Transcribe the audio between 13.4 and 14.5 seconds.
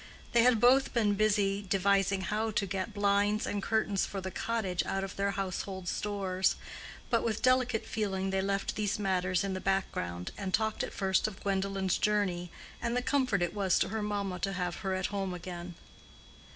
it was to her mamma